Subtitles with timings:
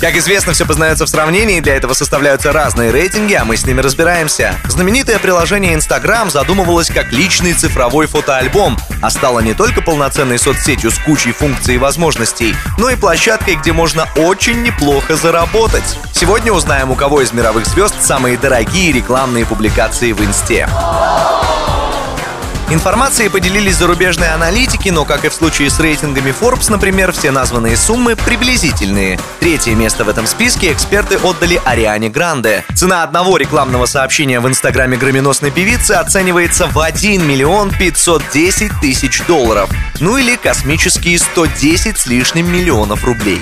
[0.00, 3.80] Как известно, все познается в сравнении, для этого составляются разные рейтинги, а мы с ними
[3.80, 4.54] разбираемся.
[4.66, 10.98] Знаменитое приложение Instagram задумывалось как личный цифровой фотоальбом, а стало не только полноценной соцсетью с
[10.98, 15.98] кучей функций и возможностей, но и площадкой, где можно очень неплохо заработать.
[16.12, 20.68] Сегодня узнаем, у кого из мировых звезд самые дорогие рекламные публикации в Инсте.
[22.68, 27.76] Информацией поделились зарубежные аналитики, но, как и в случае с рейтингами Forbes, например, все названные
[27.76, 29.20] суммы приблизительные.
[29.38, 32.64] Третье место в этом списке эксперты отдали Ариане Гранде.
[32.74, 39.70] Цена одного рекламного сообщения в инстаграме громоносной певицы оценивается в 1 миллион 510 тысяч долларов.
[40.00, 43.40] Ну или космические 110 с лишним миллионов рублей.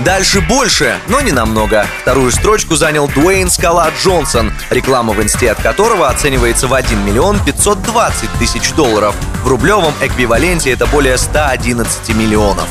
[0.00, 1.84] Дальше больше, но не намного.
[2.02, 7.40] Вторую строчку занял Дуэйн Скала Джонсон, реклама в инсте от которого оценивается в 1 миллион
[7.44, 9.16] 520 тысяч долларов.
[9.42, 12.68] В рублевом эквиваленте это более 111 миллионов.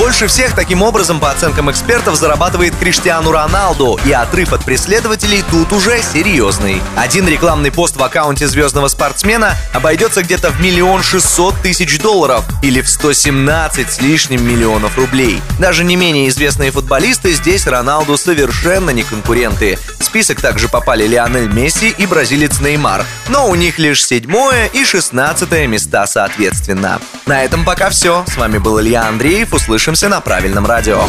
[0.00, 5.74] Больше всех таким образом, по оценкам экспертов, зарабатывает Криштиану Роналду, и отрыв от преследователей тут
[5.74, 6.80] уже серьезный.
[6.96, 12.80] Один рекламный пост в аккаунте звездного спортсмена обойдется где-то в миллион шестьсот тысяч долларов или
[12.80, 15.42] в 117 с лишним миллионов рублей.
[15.58, 19.78] Даже не менее известные футболисты здесь Роналду совершенно не конкуренты.
[19.98, 24.82] В список также попали Лионель Месси и бразилец Неймар, но у них лишь седьмое и
[24.82, 27.02] шестнадцатое места соответственно.
[27.26, 28.24] На этом пока все.
[28.26, 29.52] С вами был Илья Андреев.
[29.90, 31.02] Услышимся на правильном радио.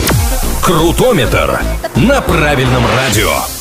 [0.63, 1.61] Крутометр
[1.95, 3.60] на правильном радио.